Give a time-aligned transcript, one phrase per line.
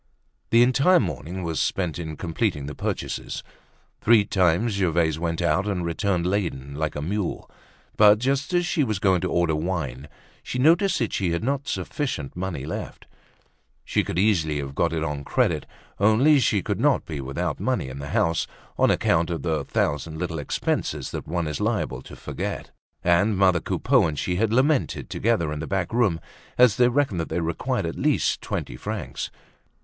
[0.49, 3.43] The entire morning was spent in completing the purchases.
[4.01, 7.47] Three times Gervaise went out and returned laden like a mule.
[7.97, 10.07] But just as she was going to order wine
[10.41, 13.05] she noticed that she had not sufficient money left.
[13.85, 15.67] She could easily have got it on credit;
[15.99, 18.47] only she could not be without money in the house,
[18.79, 22.71] on account of the thousand little expenses that one is liable to forget.
[23.03, 26.19] And mother Coupeau and she had lamented together in the back room
[26.57, 29.29] as they reckoned that they required at least twenty francs.